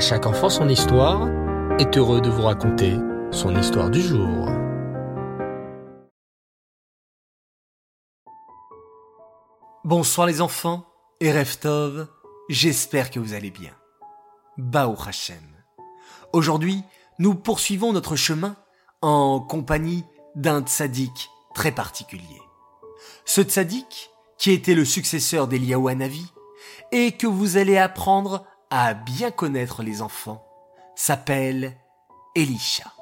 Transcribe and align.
Chaque 0.00 0.24
enfant 0.24 0.48
son 0.48 0.66
histoire 0.70 1.28
est 1.78 1.98
heureux 1.98 2.22
de 2.22 2.30
vous 2.30 2.40
raconter 2.40 2.96
son 3.30 3.54
histoire 3.54 3.90
du 3.90 4.00
jour. 4.00 4.48
Bonsoir 9.84 10.26
les 10.26 10.40
enfants 10.40 10.86
et 11.20 11.30
Reftov, 11.30 12.08
j'espère 12.48 13.10
que 13.10 13.20
vous 13.20 13.34
allez 13.34 13.50
bien. 13.50 13.72
Baou 14.56 14.96
Hashem. 15.06 15.36
Aujourd'hui, 16.32 16.82
nous 17.18 17.34
poursuivons 17.34 17.92
notre 17.92 18.16
chemin 18.16 18.56
en 19.02 19.38
compagnie 19.38 20.06
d'un 20.34 20.62
tzaddik 20.62 21.28
très 21.54 21.72
particulier. 21.72 22.40
Ce 23.26 23.42
tzaddik, 23.42 24.10
qui 24.38 24.52
était 24.52 24.74
le 24.74 24.86
successeur 24.86 25.46
d'Eliyahu 25.46 25.90
Hanavi, 25.90 26.24
et 26.90 27.12
que 27.12 27.26
vous 27.26 27.58
allez 27.58 27.76
apprendre 27.76 28.46
à 28.70 28.94
bien 28.94 29.30
connaître 29.30 29.82
les 29.82 30.00
enfants, 30.00 30.46
s'appelle 30.94 31.76
Elisha. 32.36 32.92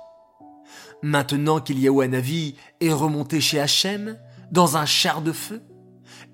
Maintenant 1.02 1.61
qu'Eliyahu 1.61 2.02
Hanavi 2.02 2.56
est 2.80 2.92
remonté 2.92 3.41
chez 3.41 3.61
Hachem, 3.61 4.19
dans 4.51 4.77
un 4.77 4.87
char 4.87 5.20
de 5.20 5.33
feu, 5.33 5.62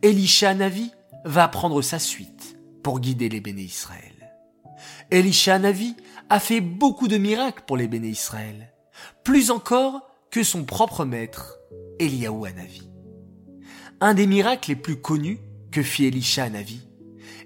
Elisha 0.02 0.50
Hanavi 0.50 0.92
va 1.24 1.48
prendre 1.48 1.82
sa 1.82 1.98
suite 1.98 2.56
pour 2.82 3.00
guider 3.00 3.28
les 3.28 3.40
béné 3.40 3.62
Israël. 3.62 4.32
Elisha 5.10 5.54
Hanavi 5.54 5.96
a 6.30 6.38
fait 6.38 6.60
beaucoup 6.60 7.08
de 7.08 7.18
miracles 7.18 7.64
pour 7.66 7.76
les 7.76 7.88
béné 7.88 8.08
Israël, 8.08 8.72
plus 9.24 9.50
encore 9.50 10.02
que 10.30 10.42
son 10.42 10.64
propre 10.64 11.04
maître, 11.04 11.58
Eliyahu 11.98 12.46
Hanavi. 12.46 12.88
Un 14.00 14.14
des 14.14 14.26
miracles 14.26 14.70
les 14.70 14.76
plus 14.76 15.00
connus 15.00 15.40
que 15.72 15.82
fit 15.82 16.06
Elisha 16.06 16.44
Hanavi 16.44 16.80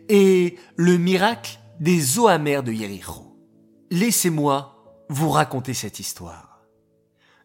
est 0.09 0.59
le 0.77 0.99
miracle 0.99 1.59
des 1.81 2.19
eaux 2.19 2.27
amères 2.27 2.63
de 2.63 2.73
Yericho. 2.73 3.37
Laissez-moi 3.91 5.05
vous 5.09 5.31
raconter 5.31 5.75
cette 5.75 6.01
histoire. 6.01 6.61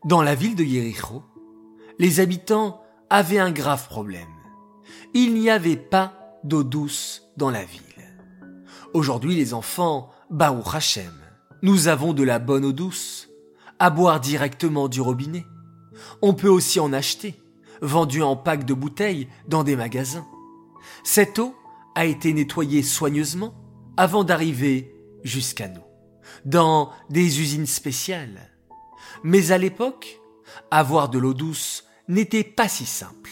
Dans 0.06 0.22
la 0.22 0.36
ville 0.36 0.56
de 0.56 0.64
Yericho, 0.64 1.24
les 2.00 2.20
habitants 2.20 2.82
avaient 3.10 3.40
un 3.40 3.52
grave 3.52 3.88
problème. 3.88 4.28
Il 5.14 5.36
n'y 5.36 5.50
avait 5.50 5.78
pas 5.78 6.40
d'eau 6.44 6.64
douce 6.64 7.24
dans 7.38 7.52
la 7.52 7.64
ville. 7.64 7.82
Aujourd'hui, 8.94 9.36
les 9.36 9.54
enfants, 9.54 10.10
Baou 10.30 10.64
Hachem, 10.72 11.14
nous 11.62 11.88
avons 11.88 12.14
de 12.14 12.24
la 12.24 12.40
bonne 12.40 12.66
eau 12.66 12.74
douce, 12.74 13.30
à 13.80 13.90
boire 13.92 14.20
directement 14.20 14.88
du 14.88 15.00
robinet. 15.00 15.46
On 16.22 16.34
peut 16.34 16.50
aussi 16.50 16.80
en 16.80 16.92
acheter, 16.92 17.42
vendue 17.82 18.24
en 18.24 18.36
packs 18.36 18.66
de 18.66 18.74
bouteilles 18.74 19.28
dans 19.48 19.64
des 19.64 19.76
magasins. 19.76 20.26
Cette 21.04 21.38
eau 21.38 21.56
a 21.96 22.06
été 22.06 22.34
nettoyée 22.34 22.82
soigneusement 22.82 23.54
avant 23.98 24.24
d'arriver 24.24 24.94
jusqu'à 25.24 25.68
nous, 25.68 25.84
dans 26.46 26.92
des 27.10 27.40
usines 27.40 27.68
spéciales. 27.68 28.52
Mais 29.24 29.52
à 29.52 29.58
l'époque, 29.58 30.20
avoir 30.72 31.10
de 31.10 31.20
l'eau 31.20 31.34
douce 31.34 31.86
n'était 32.08 32.44
pas 32.44 32.68
si 32.68 32.86
simple, 32.86 33.32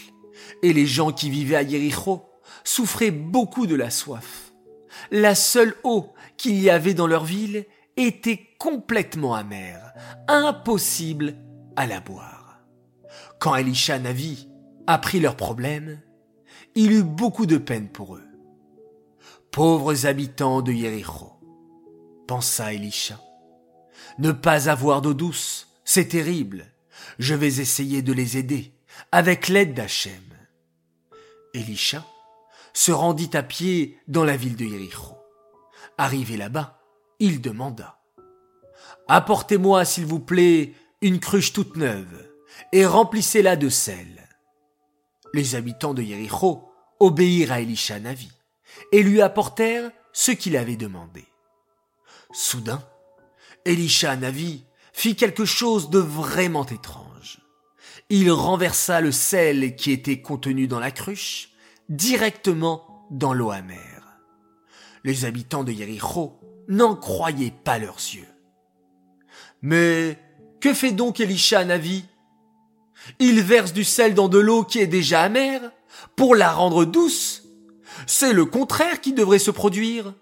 et 0.64 0.74
les 0.74 0.86
gens 0.86 1.12
qui 1.12 1.30
vivaient 1.30 1.56
à 1.56 1.64
Yericho 1.64 2.24
souffraient 2.64 3.12
beaucoup 3.12 3.68
de 3.68 3.76
la 3.76 3.90
soif. 3.90 4.54
La 5.12 5.36
seule 5.36 5.76
eau 5.84 6.14
qu'il 6.38 6.60
y 6.62 6.70
avait 6.70 6.94
dans 6.94 7.08
leur 7.08 7.26
ville 7.26 7.66
était 7.98 8.50
complètement 8.60 9.36
amère, 9.36 9.94
impossible 10.28 11.36
à 11.76 11.88
la 11.88 12.00
boire. 12.00 12.60
Quand 13.40 13.56
Elisha 13.56 14.00
Navi 14.00 14.48
apprit 14.88 15.20
leurs 15.20 15.36
problèmes, 15.36 16.00
il 16.76 16.92
eut 16.92 17.04
beaucoup 17.04 17.46
de 17.46 17.58
peine 17.58 17.90
pour 17.90 18.16
eux. 18.16 18.31
Pauvres 19.52 20.06
habitants 20.06 20.62
de 20.62 20.72
Yericho, 20.72 21.34
pensa 22.26 22.74
Elisha. 22.74 23.20
Ne 24.18 24.32
pas 24.32 24.70
avoir 24.70 25.02
d'eau 25.02 25.14
douce, 25.14 25.68
c'est 25.84 26.08
terrible. 26.08 26.68
Je 27.20 27.36
vais 27.36 27.60
essayer 27.60 28.02
de 28.02 28.14
les 28.14 28.38
aider 28.38 28.72
avec 29.12 29.50
l'aide 29.50 29.74
d'Hachem. 29.74 30.24
Elisha 31.54 32.06
se 32.72 32.94
rendit 32.94 33.32
à 33.34 33.44
pied 33.44 34.00
dans 34.08 34.24
la 34.24 34.38
ville 34.38 34.56
de 34.56 34.64
Yericho. 34.64 35.18
Arrivé 35.98 36.38
là-bas, 36.38 36.80
il 37.20 37.42
demanda 37.42 38.00
Apportez-moi, 39.10 39.84
s'il 39.84 40.06
vous 40.06 40.22
plaît, 40.22 40.76
une 41.02 41.20
cruche 41.20 41.52
toute 41.52 41.76
neuve 41.76 42.32
et 42.72 42.86
remplissez-la 42.86 43.58
de 43.58 43.68
sel. 43.68 44.30
Les 45.34 45.56
habitants 45.56 45.94
de 45.94 46.04
Yericho 46.04 46.70
obéirent 47.02 47.52
à 47.52 47.60
Elisha 47.60 48.00
Navi 48.00 48.32
et 48.92 49.04
lui 49.04 49.22
apportèrent 49.22 49.92
ce 50.14 50.32
qu'il 50.32 50.58
avait 50.58 50.76
demandé. 50.76 51.26
Soudain, 52.32 52.84
Elisha 53.66 54.16
Navi 54.16 54.64
fit 54.94 55.16
quelque 55.16 55.46
chose 55.46 55.90
de 55.90 56.00
vraiment 56.00 56.66
étrange. 56.66 57.40
Il 58.10 58.32
renversa 58.32 59.02
le 59.02 59.12
sel 59.12 59.76
qui 59.76 59.92
était 59.92 60.22
contenu 60.22 60.68
dans 60.68 60.80
la 60.80 60.92
cruche 60.92 61.50
directement 61.90 63.08
dans 63.12 63.34
l'eau 63.34 63.52
amère. 63.52 64.20
Les 65.04 65.26
habitants 65.26 65.64
de 65.64 65.72
Yericho 65.72 66.40
n'en 66.68 66.96
croyaient 66.96 67.54
pas 67.64 67.80
leurs 67.80 67.98
yeux. 67.98 68.28
Mais 69.62 70.18
que 70.60 70.74
fait 70.74 70.92
donc 70.92 71.20
Elisha 71.20 71.64
Navi? 71.66 72.06
Il 73.20 73.42
verse 73.42 73.74
du 73.74 73.84
sel 73.84 74.14
dans 74.14 74.30
de 74.30 74.40
l'eau 74.40 74.64
qui 74.64 74.80
est 74.80 74.88
déjà 74.88 75.22
amère 75.22 75.72
pour 76.16 76.36
la 76.36 76.52
rendre 76.52 76.86
douce. 76.86 77.41
C'est 78.08 78.34
le 78.34 78.46
contraire 78.46 79.02
qui 79.02 79.14
devrait 79.14 79.40
se 79.40 79.52
produire. 79.52 80.14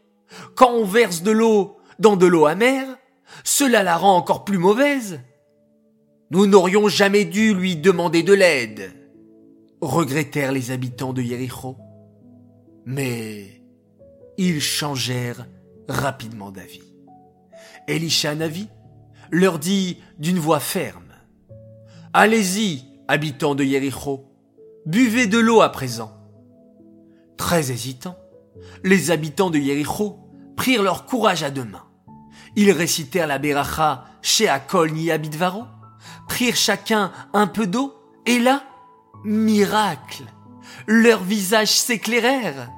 Quand 0.56 0.72
on 0.72 0.86
verse 0.86 1.22
de 1.22 1.32
l'eau 1.32 1.78
dans 2.00 2.16
de 2.16 2.26
l'eau 2.26 2.46
amère, 2.46 2.88
cela 3.44 3.84
la 3.84 3.98
rend 3.98 4.16
encore 4.16 4.46
plus 4.46 4.58
mauvaise. 4.58 5.20
Nous 6.32 6.46
n'aurions 6.46 6.88
jamais 6.88 7.26
dû 7.26 7.54
lui 7.54 7.76
demander 7.76 8.24
de 8.24 8.34
l'aide, 8.34 8.92
regrettèrent 9.82 10.52
les 10.52 10.72
habitants 10.72 11.14
de 11.14 11.22
Yericho. 11.22 11.78
Mais 12.86 13.62
ils 14.38 14.62
changèrent 14.62 15.48
rapidement 15.88 16.52
d'avis. 16.52 16.84
Elisha 17.88 18.36
Navi 18.36 18.68
leur 19.32 19.60
dit 19.60 19.98
d'une 20.20 20.40
voix 20.40 20.60
ferme 20.60 21.14
Allez-y, 22.14 22.84
habitants 23.08 23.56
de 23.56 23.64
Yericho, 23.64 24.26
buvez 24.86 25.28
de 25.28 25.40
l'eau 25.40 25.62
à 25.62 25.70
présent. 25.70 26.19
Très 27.40 27.72
hésitants, 27.72 28.18
les 28.84 29.12
habitants 29.12 29.50
de 29.50 29.58
Yericho 29.58 30.20
prirent 30.58 30.84
leur 30.84 31.06
courage 31.06 31.42
à 31.42 31.50
deux 31.50 31.64
mains. 31.64 31.88
Ils 32.58 32.72
récitèrent 32.72 33.28
la 33.28 33.38
Beracha 33.38 34.04
chez 34.22 34.50
Akol 34.50 34.92
Abidvaro, 35.10 35.64
prirent 36.28 36.58
chacun 36.58 37.14
un 37.34 37.48
peu 37.48 37.66
d'eau, 37.66 37.96
et 38.26 38.40
là, 38.40 38.64
miracle, 39.24 40.26
leurs 40.86 41.24
visages 41.24 41.80
s'éclairèrent. 41.80 42.70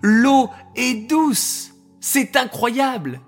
L'eau 0.00 0.48
est 0.76 1.08
douce, 1.08 1.72
c'est 2.00 2.36
incroyable. 2.36 3.20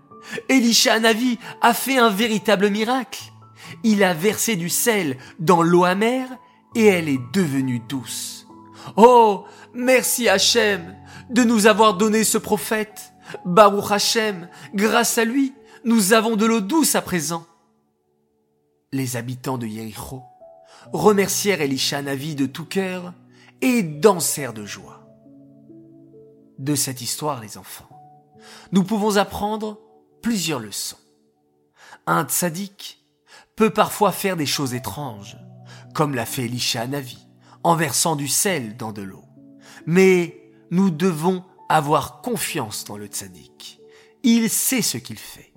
Elisha 0.48 1.00
Navi 1.00 1.36
a 1.62 1.74
fait 1.74 1.98
un 1.98 2.10
véritable 2.10 2.70
miracle. 2.70 3.32
Il 3.82 4.04
a 4.04 4.14
versé 4.14 4.54
du 4.54 4.68
sel 4.68 5.18
dans 5.40 5.62
l'eau 5.62 5.84
amère 5.84 6.28
et 6.76 6.86
elle 6.86 7.08
est 7.08 7.32
devenue 7.32 7.80
douce. 7.80 8.46
Oh, 8.94 9.44
merci 9.76 10.28
Hachem 10.28 10.96
de 11.30 11.44
nous 11.44 11.66
avoir 11.66 11.94
donné 11.94 12.24
ce 12.24 12.38
prophète. 12.38 13.12
Baruch 13.44 13.90
Hachem, 13.90 14.48
grâce 14.74 15.18
à 15.18 15.24
lui, 15.24 15.54
nous 15.84 16.12
avons 16.12 16.36
de 16.36 16.46
l'eau 16.46 16.60
douce 16.60 16.94
à 16.94 17.02
présent. 17.02 17.44
Les 18.92 19.16
habitants 19.16 19.58
de 19.58 19.66
Yericho 19.66 20.22
remercièrent 20.92 21.60
Elisha 21.60 22.02
Navi 22.02 22.34
de 22.34 22.46
tout 22.46 22.64
cœur 22.64 23.12
et 23.60 23.82
dansèrent 23.82 24.52
de 24.52 24.64
joie. 24.64 25.02
De 26.58 26.74
cette 26.74 27.00
histoire, 27.00 27.40
les 27.40 27.58
enfants, 27.58 27.90
nous 28.72 28.84
pouvons 28.84 29.16
apprendre 29.16 29.80
plusieurs 30.22 30.60
leçons. 30.60 30.98
Un 32.06 32.24
tzaddik 32.24 33.04
peut 33.56 33.70
parfois 33.70 34.12
faire 34.12 34.36
des 34.36 34.46
choses 34.46 34.74
étranges, 34.74 35.36
comme 35.94 36.14
l'a 36.14 36.26
fait 36.26 36.44
Elisha 36.44 36.86
Navi, 36.86 37.18
en 37.64 37.74
versant 37.74 38.16
du 38.16 38.28
sel 38.28 38.76
dans 38.76 38.92
de 38.92 39.02
l'eau. 39.02 39.25
Mais 39.84 40.50
nous 40.70 40.90
devons 40.90 41.44
avoir 41.68 42.22
confiance 42.22 42.84
dans 42.84 42.96
le 42.96 43.06
tzaddik. 43.06 43.80
Il 44.22 44.48
sait 44.50 44.82
ce 44.82 44.98
qu'il 44.98 45.18
fait. 45.18 45.52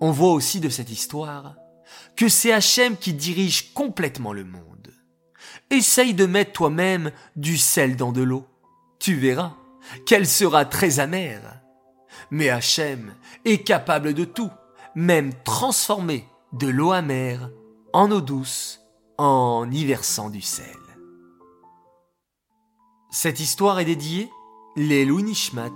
On 0.00 0.10
voit 0.10 0.32
aussi 0.32 0.60
de 0.60 0.68
cette 0.68 0.90
histoire 0.90 1.56
que 2.16 2.28
c'est 2.28 2.52
Hachem 2.52 2.96
qui 2.96 3.12
dirige 3.12 3.72
complètement 3.74 4.32
le 4.32 4.44
monde. 4.44 4.92
Essaye 5.70 6.14
de 6.14 6.26
mettre 6.26 6.52
toi-même 6.52 7.12
du 7.36 7.56
sel 7.56 7.96
dans 7.96 8.12
de 8.12 8.22
l'eau. 8.22 8.46
Tu 8.98 9.14
verras 9.14 9.54
qu'elle 10.06 10.26
sera 10.26 10.64
très 10.64 11.00
amère. 11.00 11.60
Mais 12.30 12.48
Hachem 12.48 13.14
est 13.44 13.62
capable 13.62 14.14
de 14.14 14.24
tout, 14.24 14.50
même 14.94 15.32
transformer 15.44 16.26
de 16.52 16.68
l'eau 16.68 16.92
amère 16.92 17.50
en 17.92 18.10
eau 18.10 18.20
douce 18.20 18.80
en 19.18 19.70
y 19.70 19.84
versant 19.84 20.30
du 20.30 20.40
sel. 20.40 20.81
Cette 23.14 23.40
histoire 23.40 23.78
est 23.78 23.84
dédiée 23.84 24.32
les 24.74 25.04
Nishmat, 25.04 25.68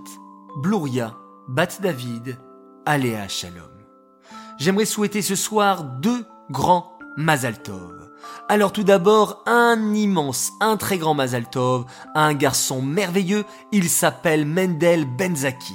Blouria, 0.56 1.18
Bat 1.48 1.68
David, 1.82 2.38
Aléa 2.86 3.28
Shalom. 3.28 3.68
J'aimerais 4.56 4.86
souhaiter 4.86 5.20
ce 5.20 5.34
soir 5.34 5.84
deux 5.84 6.24
grands 6.50 6.96
Mazal 7.18 7.62
Tov. 7.62 8.10
Alors 8.48 8.72
tout 8.72 8.84
d'abord, 8.84 9.42
un 9.44 9.92
immense, 9.92 10.50
un 10.62 10.78
très 10.78 10.96
grand 10.96 11.12
Mazal 11.12 11.50
Tov, 11.50 11.84
un 12.14 12.32
garçon 12.32 12.80
merveilleux, 12.80 13.44
il 13.70 13.90
s'appelle 13.90 14.46
Mendel 14.46 15.04
Benzaki. 15.04 15.74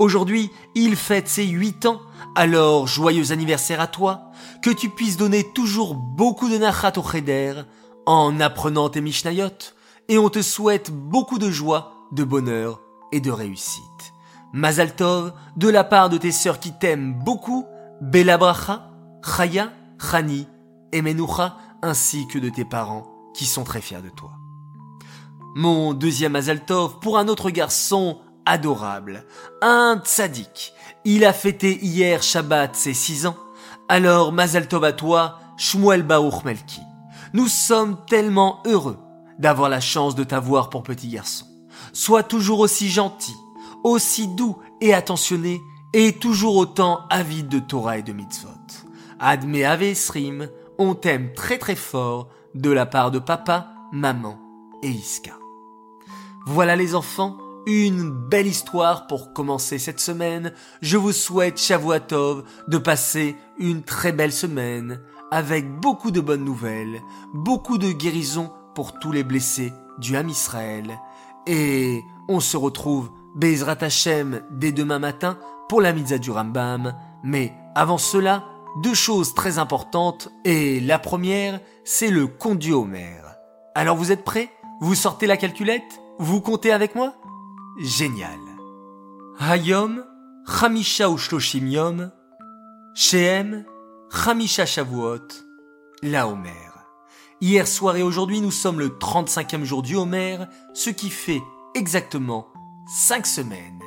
Aujourd'hui, 0.00 0.50
il 0.74 0.96
fête 0.96 1.28
ses 1.28 1.46
8 1.46 1.86
ans, 1.86 2.00
alors 2.34 2.88
joyeux 2.88 3.30
anniversaire 3.30 3.80
à 3.80 3.86
toi, 3.86 4.32
que 4.60 4.70
tu 4.70 4.88
puisses 4.88 5.16
donner 5.16 5.52
toujours 5.52 5.94
beaucoup 5.94 6.48
de 6.48 6.58
nachat 6.58 6.94
au 6.96 7.08
cheder 7.08 7.62
en 8.06 8.40
apprenant 8.40 8.88
tes 8.88 9.00
Mishnayot, 9.00 9.75
et 10.08 10.18
on 10.18 10.28
te 10.28 10.42
souhaite 10.42 10.90
beaucoup 10.90 11.38
de 11.38 11.50
joie, 11.50 11.92
de 12.12 12.24
bonheur 12.24 12.80
et 13.12 13.20
de 13.20 13.30
réussite. 13.30 13.82
Mazal 14.52 14.94
Tov, 14.94 15.32
de 15.56 15.68
la 15.68 15.84
part 15.84 16.08
de 16.08 16.16
tes 16.16 16.32
sœurs 16.32 16.60
qui 16.60 16.72
t'aiment 16.72 17.14
beaucoup, 17.24 17.66
Bela 18.00 18.38
Bracha, 18.38 18.90
Chaya, 19.22 19.72
Chani 19.98 20.46
et 20.92 21.02
Menoucha, 21.02 21.56
ainsi 21.82 22.26
que 22.26 22.38
de 22.38 22.48
tes 22.48 22.64
parents 22.64 23.06
qui 23.34 23.44
sont 23.44 23.64
très 23.64 23.80
fiers 23.80 24.02
de 24.02 24.08
toi. 24.08 24.32
Mon 25.56 25.94
deuxième 25.94 26.32
Mazal 26.32 26.64
Tov 26.64 27.00
pour 27.00 27.18
un 27.18 27.28
autre 27.28 27.50
garçon 27.50 28.20
adorable, 28.44 29.24
un 29.62 30.00
tzaddik. 30.04 30.72
Il 31.04 31.24
a 31.24 31.32
fêté 31.32 31.78
hier 31.84 32.22
Shabbat 32.22 32.76
ses 32.76 32.94
six 32.94 33.26
ans. 33.26 33.36
Alors 33.88 34.32
Mazal 34.32 34.68
Tov 34.68 34.84
à 34.84 34.92
toi, 34.92 35.40
Shmuel 35.56 36.02
Baruch 36.02 36.44
Melki. 36.44 36.80
Nous 37.32 37.48
sommes 37.48 37.98
tellement 38.06 38.62
heureux 38.66 38.98
d'avoir 39.38 39.68
la 39.68 39.80
chance 39.80 40.14
de 40.14 40.24
t'avoir 40.24 40.70
pour 40.70 40.82
petit 40.82 41.08
garçon. 41.08 41.46
Sois 41.92 42.22
toujours 42.22 42.60
aussi 42.60 42.88
gentil, 42.88 43.36
aussi 43.84 44.28
doux 44.28 44.56
et 44.80 44.94
attentionné, 44.94 45.60
et 45.92 46.12
toujours 46.12 46.56
autant 46.56 47.00
avide 47.10 47.48
de 47.48 47.58
Torah 47.58 47.98
et 47.98 48.02
de 48.02 48.12
mitzvot. 48.12 48.50
Adme 49.18 49.62
Avesrim, 49.64 50.48
on 50.78 50.94
t'aime 50.94 51.32
très 51.34 51.58
très 51.58 51.76
fort 51.76 52.28
de 52.54 52.70
la 52.70 52.86
part 52.86 53.10
de 53.10 53.18
papa, 53.18 53.72
maman 53.92 54.38
et 54.82 54.90
Iska. 54.90 55.32
Voilà 56.46 56.76
les 56.76 56.94
enfants, 56.94 57.38
une 57.66 58.10
belle 58.10 58.46
histoire 58.46 59.06
pour 59.06 59.32
commencer 59.32 59.78
cette 59.78 60.00
semaine. 60.00 60.52
Je 60.82 60.96
vous 60.96 61.12
souhaite 61.12 61.58
Shavuatov 61.58 62.44
de 62.68 62.78
passer 62.78 63.36
une 63.58 63.82
très 63.82 64.12
belle 64.12 64.32
semaine 64.32 65.00
avec 65.30 65.80
beaucoup 65.80 66.10
de 66.10 66.20
bonnes 66.20 66.44
nouvelles, 66.44 67.00
beaucoup 67.34 67.78
de 67.78 67.90
guérisons 67.90 68.52
pour 68.76 68.98
tous 69.00 69.10
les 69.10 69.24
blessés 69.24 69.72
du 69.98 70.16
Ham 70.16 70.28
Israël. 70.28 71.00
Et 71.46 72.04
on 72.28 72.40
se 72.40 72.58
retrouve 72.58 73.10
Bezrat 73.34 73.78
Hashem 73.80 74.42
dès 74.50 74.70
demain 74.70 74.98
matin 74.98 75.38
pour 75.68 75.80
la 75.80 75.92
mitzvah 75.92 76.18
du 76.18 76.30
Rambam. 76.30 76.94
Mais 77.24 77.54
avant 77.74 77.96
cela, 77.96 78.44
deux 78.82 78.94
choses 78.94 79.34
très 79.34 79.58
importantes. 79.58 80.28
Et 80.44 80.78
la 80.80 80.98
première, 80.98 81.58
c'est 81.84 82.10
le 82.10 82.26
conduit 82.26 82.74
Homer. 82.74 83.22
Alors 83.74 83.96
vous 83.96 84.12
êtes 84.12 84.24
prêts? 84.24 84.50
Vous 84.80 84.94
sortez 84.94 85.26
la 85.26 85.38
calculette? 85.38 86.00
Vous 86.18 86.42
comptez 86.42 86.70
avec 86.70 86.94
moi? 86.94 87.14
Génial. 87.78 88.38
Hayom, 89.40 90.04
Chamisha 90.46 91.10
Ushloshim 91.10 91.66
Yom, 91.66 92.10
Shehem, 92.94 93.64
Chamisha 94.10 94.66
Shavuot, 94.66 95.28
la 96.02 96.28
Homer. 96.28 96.65
Hier 97.42 97.68
soir 97.68 97.96
et 97.96 98.02
aujourd'hui, 98.02 98.40
nous 98.40 98.50
sommes 98.50 98.78
le 98.78 98.88
35e 98.88 99.64
jour 99.64 99.82
du 99.82 99.94
Homer, 99.94 100.38
ce 100.72 100.88
qui 100.88 101.10
fait 101.10 101.42
exactement 101.74 102.46
5 102.88 103.26
semaines. 103.26 103.82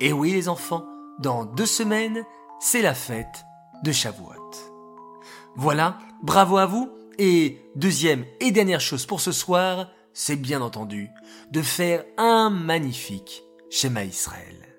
Et 0.00 0.12
oui 0.12 0.32
les 0.32 0.48
enfants, 0.48 0.84
dans 1.20 1.44
deux 1.44 1.66
semaines, 1.66 2.24
c'est 2.58 2.82
la 2.82 2.94
fête 2.94 3.44
de 3.84 3.92
Shavuot. 3.92 4.50
Voilà, 5.54 5.98
bravo 6.22 6.56
à 6.56 6.66
vous, 6.66 6.90
et 7.16 7.62
deuxième 7.76 8.24
et 8.40 8.50
dernière 8.50 8.80
chose 8.80 9.06
pour 9.06 9.20
ce 9.20 9.30
soir, 9.30 9.86
c'est 10.12 10.34
bien 10.34 10.60
entendu 10.60 11.10
de 11.52 11.62
faire 11.62 12.04
un 12.18 12.50
magnifique 12.50 13.44
schéma 13.70 14.02
Israël. 14.02 14.69